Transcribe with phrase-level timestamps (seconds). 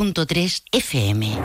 [0.00, 1.36] 103.3 FM.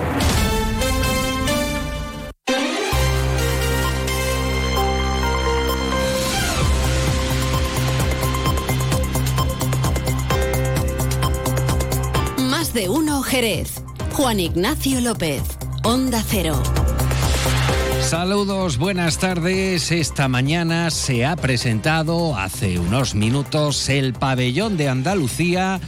[12.49, 13.83] Más de uno Jerez.
[14.13, 15.43] Juan Ignacio López.
[15.83, 16.63] Onda Cero.
[18.03, 19.91] Saludos, buenas tardes.
[19.91, 25.81] Esta mañana se ha presentado hace unos minutos el pabellón de Andalucía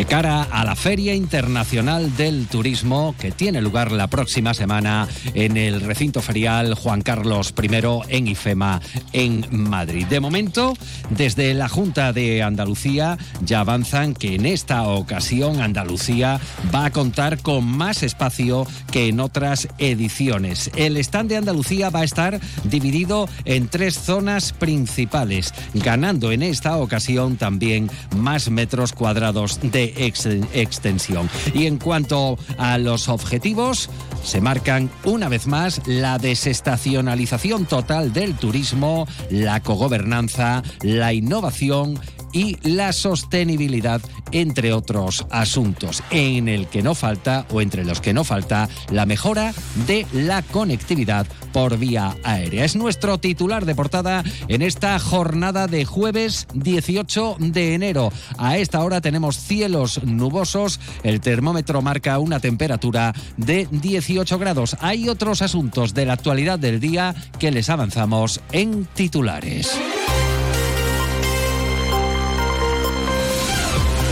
[0.00, 5.58] de cara a la Feria Internacional del Turismo que tiene lugar la próxima semana en
[5.58, 7.68] el recinto ferial Juan Carlos I
[8.08, 8.80] en IFEMA
[9.12, 10.06] en Madrid.
[10.06, 10.72] De momento,
[11.10, 16.40] desde la Junta de Andalucía ya avanzan que en esta ocasión Andalucía
[16.74, 20.70] va a contar con más espacio que en otras ediciones.
[20.76, 26.78] El stand de Andalucía va a estar dividido en tres zonas principales, ganando en esta
[26.78, 31.28] ocasión también más metros cuadrados de extensión.
[31.54, 33.90] Y en cuanto a los objetivos,
[34.22, 41.98] se marcan una vez más la desestacionalización total del turismo, la cogobernanza, la innovación
[42.32, 44.00] y la sostenibilidad,
[44.32, 49.06] entre otros asuntos, en el que no falta, o entre los que no falta, la
[49.06, 49.52] mejora
[49.86, 52.64] de la conectividad por vía aérea.
[52.64, 58.12] Es nuestro titular de portada en esta jornada de jueves 18 de enero.
[58.38, 64.76] A esta hora tenemos cielos nubosos, el termómetro marca una temperatura de 18 grados.
[64.80, 69.78] Hay otros asuntos de la actualidad del día que les avanzamos en titulares.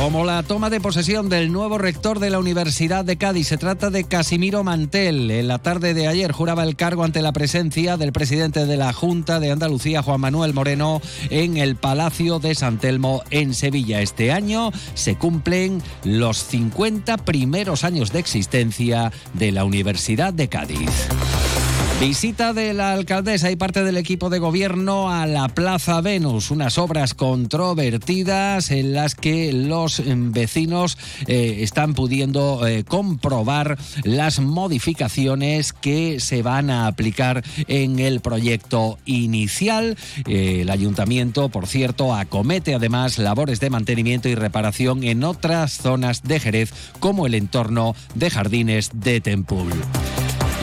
[0.09, 3.91] Como la toma de posesión del nuevo rector de la Universidad de Cádiz, se trata
[3.91, 5.31] de Casimiro Mantel.
[5.31, 8.95] En la tarde de ayer juraba el cargo ante la presencia del presidente de la
[8.95, 14.01] Junta de Andalucía, Juan Manuel Moreno, en el Palacio de San Telmo en Sevilla.
[14.01, 20.89] Este año se cumplen los 50 primeros años de existencia de la Universidad de Cádiz.
[22.01, 26.79] Visita de la alcaldesa y parte del equipo de gobierno a la Plaza Venus, unas
[26.79, 35.73] obras controvertidas en las que los em, vecinos eh, están pudiendo eh, comprobar las modificaciones
[35.73, 39.97] que se van a aplicar en el proyecto inicial.
[40.29, 46.23] Eh, el ayuntamiento, por cierto, acomete además labores de mantenimiento y reparación en otras zonas
[46.23, 49.73] de Jerez, como el entorno de jardines de Tempul.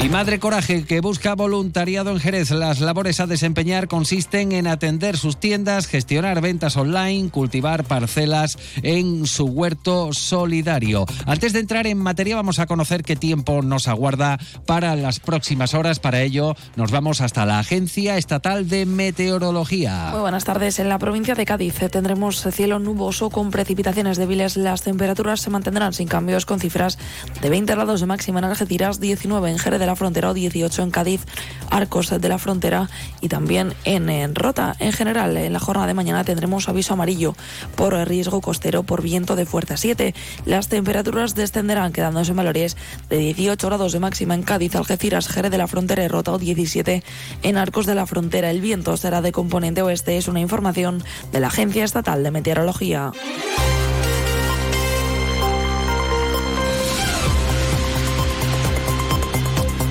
[0.06, 2.52] Y Madre Coraje, que busca voluntariado en Jerez.
[2.52, 9.26] Las labores a desempeñar consisten en atender sus tiendas, gestionar ventas online, cultivar parcelas en
[9.26, 11.08] su huerto solidario.
[11.26, 15.74] Antes de entrar en materia, vamos a conocer qué tiempo nos aguarda para las próximas
[15.74, 15.98] horas.
[15.98, 20.10] Para ello, nos vamos hasta la Agencia Estatal de Meteorología.
[20.12, 20.78] Muy buenas tardes.
[20.78, 24.56] En la provincia de Cádiz tendremos cielo nuboso con precipitaciones débiles.
[24.56, 27.00] Las temperaturas se mantendrán sin cambios con cifras
[27.42, 30.84] de 20 grados de máxima en Algeciras, 19 en Jerez de la Frontera o 18
[30.84, 31.22] en Cádiz,
[31.70, 32.90] Arcos de la Frontera
[33.22, 34.76] y también en, Rota.
[34.80, 37.36] En general, en la jornada de mañana tendremos aviso amarillo
[37.76, 40.14] por riesgo costero por viento de fuerza 7.
[40.46, 42.78] Las temperaturas descenderán quedándose en valores
[43.10, 46.38] de 18 grados de máxima en Cádiz, Algeciras, Jerez de la Frontera y Rota o
[46.38, 47.04] 17
[47.44, 48.52] en Arcos de la Frontera.
[48.52, 53.12] El viento será de componente oeste, es una información de la Agencia Estatal de Meteorología.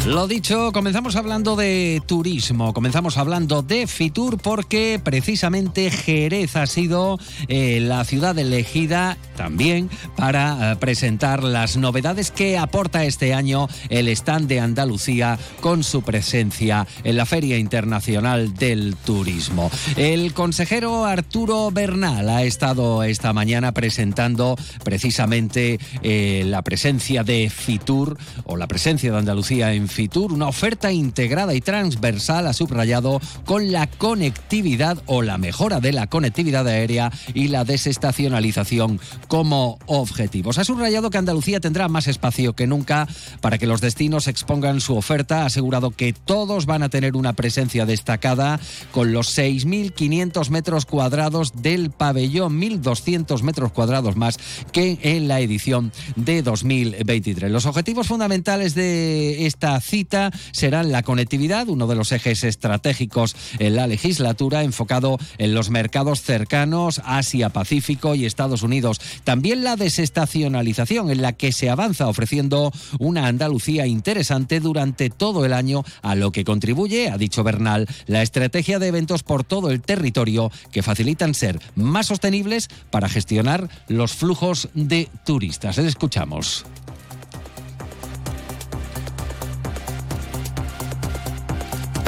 [0.06, 7.18] Lo dicho, comenzamos hablando de turismo, comenzamos hablando de Fitur porque precisamente Jerez ha sido
[7.48, 14.08] eh, la ciudad elegida también para eh, presentar las novedades que aporta este año el
[14.08, 19.70] stand de Andalucía con su presencia en la Feria Internacional del Turismo.
[19.96, 28.18] El consejero Arturo Bernal ha estado esta mañana presentando precisamente eh, la presencia de Fitur
[28.44, 33.70] o la presencia de Andalucía en Fitur, una oferta integrada y transversal, ha subrayado, con
[33.70, 40.58] la conectividad o la mejora de la conectividad aérea y la desestacionalización como objetivos.
[40.58, 43.06] Ha subrayado que Andalucía tendrá más espacio que nunca
[43.40, 45.42] para que los destinos expongan su oferta.
[45.42, 48.58] Ha asegurado que todos van a tener una presencia destacada
[48.90, 54.38] con los 6.500 metros cuadrados del pabellón, 1.200 metros cuadrados más
[54.72, 57.50] que en la edición de 2023.
[57.52, 63.76] Los objetivos fundamentales de esta cita será la conectividad, uno de los ejes estratégicos en
[63.76, 69.00] la legislatura, enfocado en los mercados cercanos, Asia, Pacífico y Estados Unidos.
[69.24, 75.52] También la desestacionalización, en la que se avanza ofreciendo una Andalucía interesante durante todo el
[75.52, 79.82] año, a lo que contribuye, ha dicho Bernal, la estrategia de eventos por todo el
[79.82, 85.76] territorio que facilitan ser más sostenibles para gestionar los flujos de turistas.
[85.76, 86.64] Les escuchamos.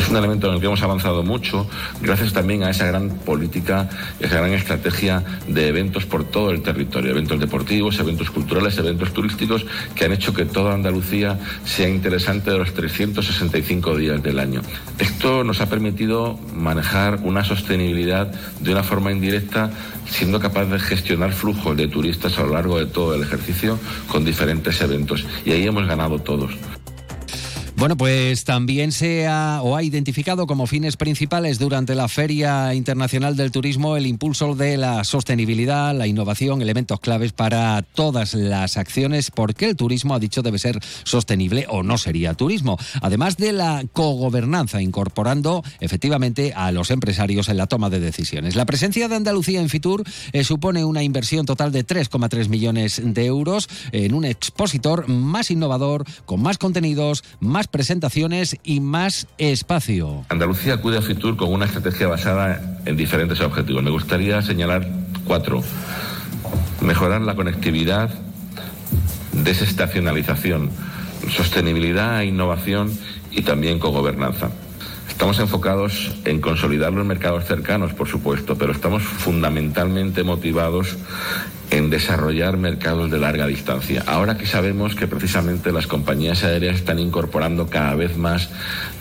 [0.06, 1.66] Es un elemento en el que hemos avanzado mucho,
[2.00, 3.88] gracias también a esa gran política,
[4.20, 9.66] esa gran estrategia de eventos por todo el territorio, eventos deportivos, eventos culturales, eventos turísticos,
[9.96, 14.60] que han hecho que toda Andalucía sea interesante de los 365 días del año.
[15.00, 18.28] Esto nos ha permitido manejar una sostenibilidad
[18.60, 19.72] de una forma indirecta,
[20.08, 23.76] siendo capaz de gestionar flujos de turistas a lo largo de todo el ejercicio
[24.06, 25.26] con diferentes eventos.
[25.44, 26.52] Y ahí hemos ganado todos.
[27.78, 33.36] Bueno, pues también se ha o ha identificado como fines principales durante la Feria Internacional
[33.36, 39.30] del Turismo el impulso de la sostenibilidad, la innovación, elementos claves para todas las acciones,
[39.30, 42.78] porque el turismo, ha dicho, debe ser sostenible o no sería turismo.
[43.02, 48.56] Además de la cogobernanza, incorporando efectivamente a los empresarios en la toma de decisiones.
[48.56, 50.02] La presencia de Andalucía en Fitur
[50.32, 56.06] eh, supone una inversión total de 3,3 millones de euros en un expositor más innovador,
[56.24, 60.24] con más contenidos, más presentaciones y más espacio.
[60.28, 63.82] Andalucía acude a Fitur con una estrategia basada en diferentes objetivos.
[63.82, 64.88] Me gustaría señalar
[65.24, 65.62] cuatro.
[66.80, 68.10] Mejorar la conectividad,
[69.32, 70.70] desestacionalización,
[71.30, 72.92] sostenibilidad e innovación
[73.30, 74.50] y también cogobernanza.
[75.08, 80.96] Estamos enfocados en consolidar los mercados cercanos, por supuesto, pero estamos fundamentalmente motivados
[81.70, 84.02] en desarrollar mercados de larga distancia.
[84.06, 88.48] Ahora que sabemos que precisamente las compañías aéreas están incorporando cada vez más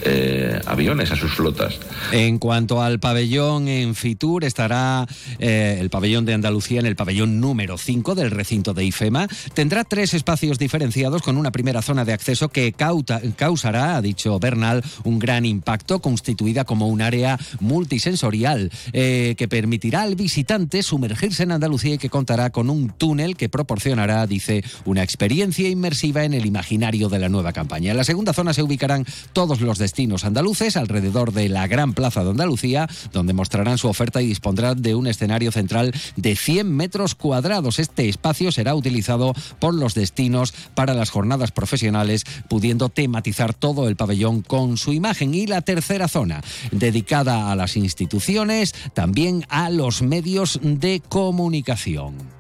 [0.01, 1.79] eh, aviones a sus flotas.
[2.11, 5.07] En cuanto al pabellón en Fitur, estará
[5.39, 9.27] eh, el pabellón de Andalucía en el pabellón número 5 del recinto de IFEMA.
[9.53, 14.83] Tendrá tres espacios diferenciados con una primera zona de acceso que causará, ha dicho Bernal,
[15.03, 21.51] un gran impacto, constituida como un área multisensorial eh, que permitirá al visitante sumergirse en
[21.51, 26.45] Andalucía y que contará con un túnel que proporcionará, dice, una experiencia inmersiva en el
[26.45, 27.91] imaginario de la nueva campaña.
[27.91, 32.23] En la segunda zona se ubicarán todos los destinos andaluces alrededor de la Gran Plaza
[32.23, 37.13] de Andalucía, donde mostrarán su oferta y dispondrán de un escenario central de 100 metros
[37.13, 37.77] cuadrados.
[37.77, 43.97] Este espacio será utilizado por los destinos para las jornadas profesionales, pudiendo tematizar todo el
[43.97, 45.33] pabellón con su imagen.
[45.33, 46.41] Y la tercera zona,
[46.71, 52.34] dedicada a las instituciones, también a los medios de comunicación.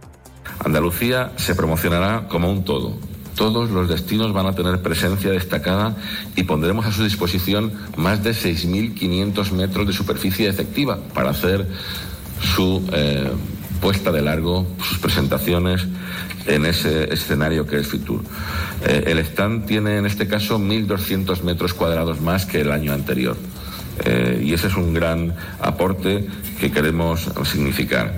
[0.65, 2.97] Andalucía se promocionará como un todo.
[3.35, 5.95] Todos los destinos van a tener presencia destacada
[6.35, 11.67] y pondremos a su disposición más de 6.500 metros de superficie efectiva para hacer
[12.41, 13.29] su eh,
[13.79, 15.85] puesta de largo, sus presentaciones
[16.47, 18.21] en ese escenario que es Fitur.
[18.87, 23.37] Eh, el stand tiene en este caso 1.200 metros cuadrados más que el año anterior.
[24.03, 26.25] Eh, y ese es un gran aporte
[26.59, 28.15] que queremos significar.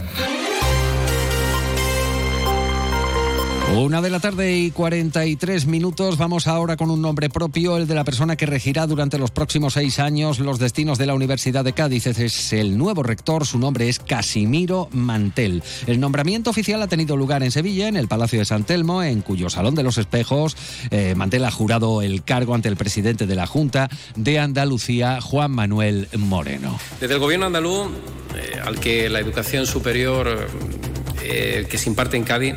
[3.76, 6.18] Una de la tarde y 43 minutos.
[6.18, 9.74] Vamos ahora con un nombre propio, el de la persona que regirá durante los próximos
[9.74, 12.08] seis años los destinos de la Universidad de Cádiz.
[12.08, 15.62] Es el nuevo rector, su nombre es Casimiro Mantel.
[15.86, 19.22] El nombramiento oficial ha tenido lugar en Sevilla, en el Palacio de San Telmo, en
[19.22, 20.56] cuyo Salón de los Espejos
[20.90, 25.52] eh, Mantel ha jurado el cargo ante el presidente de la Junta de Andalucía, Juan
[25.52, 26.80] Manuel Moreno.
[27.02, 27.90] Desde el gobierno andaluz,
[28.34, 30.48] eh, al que la educación superior
[31.22, 32.56] eh, que se imparte en Cádiz,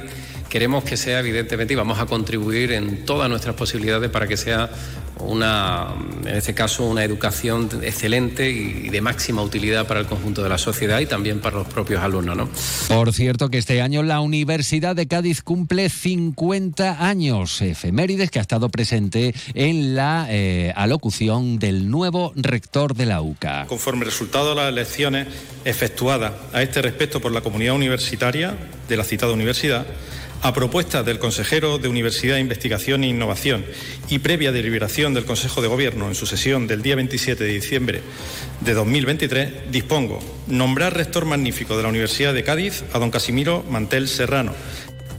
[0.50, 4.68] queremos que sea evidentemente y vamos a contribuir en todas nuestras posibilidades para que sea
[5.20, 10.48] una, en este caso, una educación excelente y de máxima utilidad para el conjunto de
[10.48, 12.36] la sociedad y también para los propios alumnos.
[12.36, 12.48] ¿no?
[12.88, 18.42] Por cierto que este año la Universidad de Cádiz cumple 50 años, efemérides que ha
[18.42, 23.66] estado presente en la eh, alocución del nuevo rector de la UCA.
[23.66, 25.28] Conforme resultado de las elecciones
[25.64, 28.56] efectuadas a este respecto por la comunidad universitaria
[28.90, 29.86] de la citada universidad,
[30.42, 33.64] a propuesta del consejero de Universidad, Investigación e Innovación
[34.08, 38.02] y previa deliberación del Consejo de Gobierno en su sesión del día 27 de diciembre
[38.60, 40.18] de 2023, dispongo
[40.48, 44.52] nombrar rector magnífico de la Universidad de Cádiz a don Casimiro Mantel Serrano.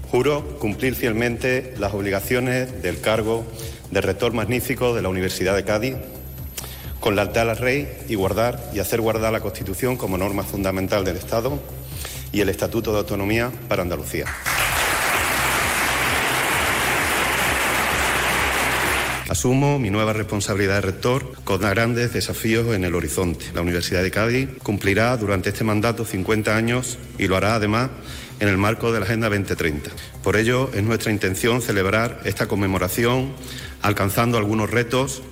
[0.10, 3.46] Juro cumplir fielmente las obligaciones del cargo
[3.90, 5.96] de rector magnífico de la Universidad de Cádiz
[7.00, 11.16] con lealtad al rey y guardar y hacer guardar la Constitución como norma fundamental del
[11.16, 11.60] Estado
[12.32, 14.26] y el Estatuto de Autonomía para Andalucía.
[19.32, 23.46] Asumo mi nueva responsabilidad de rector con grandes desafíos en el horizonte.
[23.54, 27.92] La Universidad de Cádiz cumplirá durante este mandato 50 años y lo hará además
[28.42, 29.90] en el marco de la Agenda 2030.
[30.22, 33.32] Por ello, es nuestra intención celebrar esta conmemoración
[33.82, 35.24] alcanzando algunos retos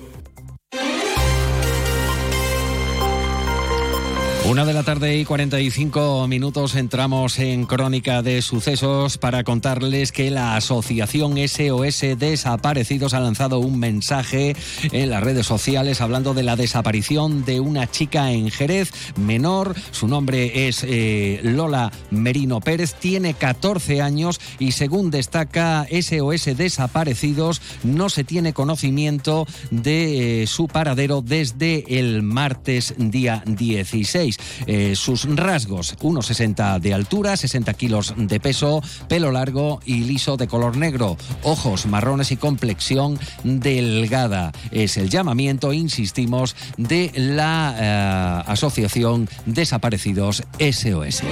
[4.50, 10.28] Una de la tarde y 45 minutos entramos en Crónica de Sucesos para contarles que
[10.28, 14.56] la Asociación SOS Desaparecidos ha lanzado un mensaje
[14.90, 19.76] en las redes sociales hablando de la desaparición de una chica en Jerez, menor.
[19.92, 27.62] Su nombre es eh, Lola Merino Pérez, tiene 14 años y según destaca SOS Desaparecidos
[27.84, 34.39] no se tiene conocimiento de eh, su paradero desde el martes día 16.
[34.66, 40.48] Eh, sus rasgos, 1,60 de altura, 60 kilos de peso, pelo largo y liso de
[40.48, 44.52] color negro, ojos marrones y complexión delgada.
[44.70, 51.22] Es el llamamiento, insistimos, de la eh, Asociación Desaparecidos SOS.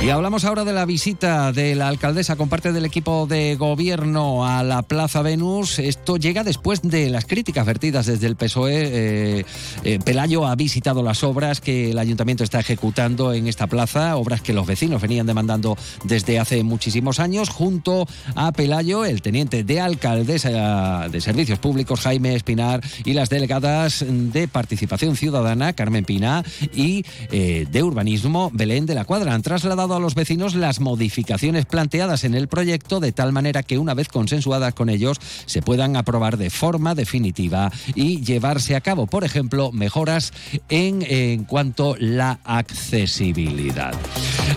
[0.00, 4.46] Y hablamos ahora de la visita de la alcaldesa con parte del equipo de gobierno
[4.46, 5.80] a la Plaza Venus.
[5.80, 8.74] Esto llega después de las críticas vertidas desde el PSOE.
[8.74, 9.44] Eh,
[9.82, 14.40] eh, Pelayo ha visitado las obras que el ayuntamiento está ejecutando en esta plaza, obras
[14.40, 17.48] que los vecinos venían demandando desde hace muchísimos años.
[17.48, 24.04] Junto a Pelayo, el teniente de alcaldesa de Servicios Públicos, Jaime Espinar, y las delegadas
[24.08, 29.34] de Participación Ciudadana, Carmen Pina, y eh, de Urbanismo, Belén de la Cuadra.
[29.34, 33.78] Han trasladado a los vecinos las modificaciones planteadas en el proyecto de tal manera que
[33.78, 39.06] una vez consensuadas con ellos se puedan aprobar de forma definitiva y llevarse a cabo,
[39.06, 40.32] por ejemplo, mejoras
[40.68, 43.94] en, cuanto la accesibilidad.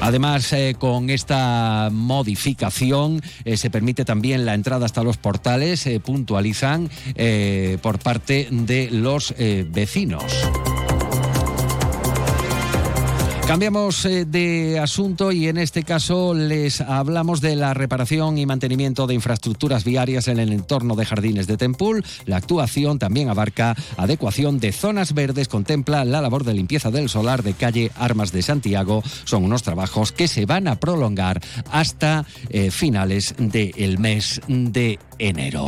[0.01, 6.00] Además, eh, con esta modificación eh, se permite también la entrada hasta los portales, eh,
[6.00, 10.50] puntualizan eh, por parte de los vecinos.
[13.51, 19.08] Cambiamos eh, de asunto y en este caso les hablamos de la reparación y mantenimiento
[19.08, 22.01] de infraestructuras viarias en el entorno de Jardines de Tempul.
[22.25, 27.43] La actuación también abarca adecuación de zonas verdes, contempla la labor de limpieza del solar
[27.43, 29.03] de calle Armas de Santiago.
[29.25, 31.41] Son unos trabajos que se van a prolongar
[31.74, 35.67] hasta eh, finales del mes de enero.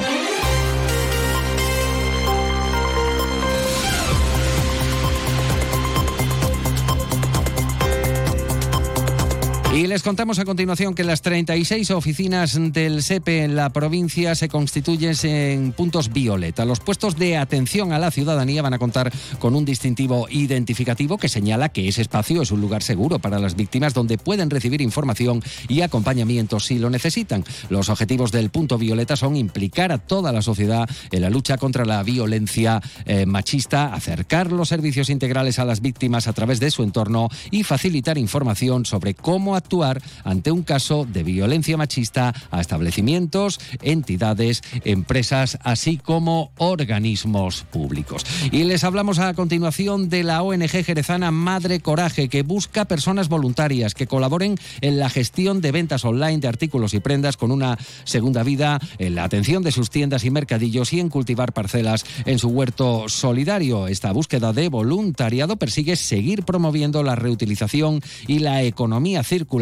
[9.74, 14.48] Y les contamos a continuación que las 36 oficinas del SEPE en la provincia se
[14.48, 16.64] constituyen en puntos violeta.
[16.64, 21.28] Los puestos de atención a la ciudadanía van a contar con un distintivo identificativo que
[21.28, 25.42] señala que ese espacio es un lugar seguro para las víctimas donde pueden recibir información
[25.68, 27.44] y acompañamiento si lo necesitan.
[27.70, 31.84] Los objetivos del punto violeta son implicar a toda la sociedad en la lucha contra
[31.84, 36.84] la violencia eh, machista, acercar los servicios integrales a las víctimas a través de su
[36.84, 43.60] entorno y facilitar información sobre cómo actuar ante un caso de violencia machista a establecimientos,
[43.82, 48.26] entidades, empresas, así como organismos públicos.
[48.52, 53.94] Y les hablamos a continuación de la ONG jerezana Madre Coraje, que busca personas voluntarias
[53.94, 58.44] que colaboren en la gestión de ventas online de artículos y prendas con una segunda
[58.44, 62.50] vida, en la atención de sus tiendas y mercadillos y en cultivar parcelas en su
[62.50, 63.88] huerto solidario.
[63.88, 69.53] Esta búsqueda de voluntariado persigue seguir promoviendo la reutilización y la economía circular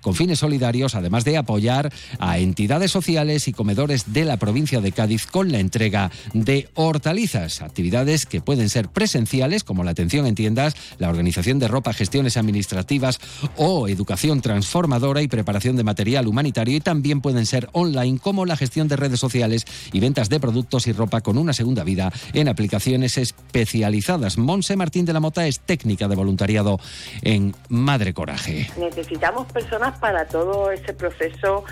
[0.00, 4.92] con fines solidarios, además de apoyar a entidades sociales y comedores de la provincia de
[4.92, 10.36] Cádiz con la entrega de hortalizas, actividades que pueden ser presenciales como la atención en
[10.36, 13.18] tiendas, la organización de ropa, gestiones administrativas
[13.56, 18.56] o educación transformadora y preparación de material humanitario y también pueden ser online como la
[18.56, 22.48] gestión de redes sociales y ventas de productos y ropa con una segunda vida en
[22.48, 24.38] aplicaciones especializadas.
[24.38, 26.78] Monse Martín de la Mota es técnica de voluntariado
[27.22, 28.70] en Madre Coraje.
[28.78, 31.64] Necesitamos personas para todo ese proceso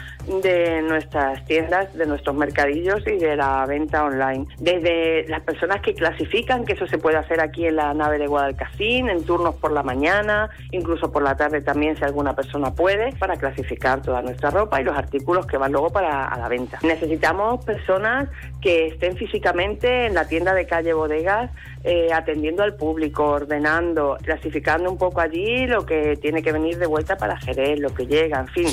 [0.42, 4.46] de nuestras tiendas, de nuestros mercadillos y de la venta online.
[4.58, 8.26] Desde las personas que clasifican, que eso se puede hacer aquí en la nave de
[8.26, 13.12] Guadalcacín, en turnos por la mañana, incluso por la tarde también si alguna persona puede,
[13.16, 16.78] para clasificar toda nuestra ropa y los artículos que van luego para a la venta.
[16.82, 18.28] Necesitamos personas
[18.60, 21.50] que estén físicamente en la tienda de calle Bodegas
[21.84, 26.86] eh, atendiendo al público, ordenando, clasificando un poco allí lo que tiene que venir de
[26.86, 27.40] vuelta para
[27.78, 28.66] Lo que llega, en fin.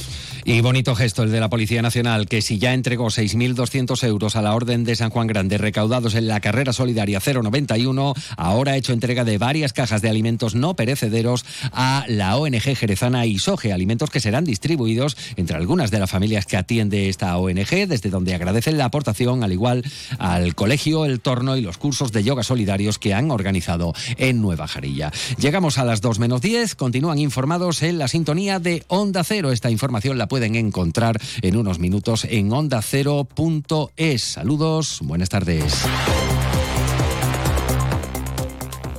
[0.47, 4.43] Y bonito gesto el de la Policía Nacional, que si ya entregó 6.200 euros a
[4.43, 8.93] la Orden de San Juan Grande recaudados en la carrera solidaria 091, ahora ha hecho
[8.93, 14.19] entrega de varias cajas de alimentos no perecederos a la ONG jerezana Isoge, alimentos que
[14.19, 18.85] serán distribuidos entre algunas de las familias que atiende esta ONG, desde donde agradecen la
[18.85, 19.83] aportación, al igual
[20.19, 24.67] al colegio, el torno y los cursos de yoga solidarios que han organizado en Nueva
[24.67, 25.11] Jarilla.
[25.39, 29.51] Llegamos a las 2 menos 10, continúan informados en la sintonía Onda Cero.
[29.51, 34.23] Esta información la pueden encontrar en unos minutos en ondacero.es.
[34.23, 35.85] Saludos, buenas tardes.